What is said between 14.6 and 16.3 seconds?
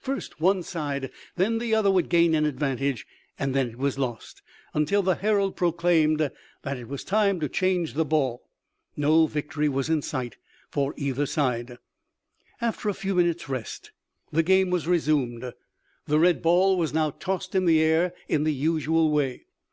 was resumed. The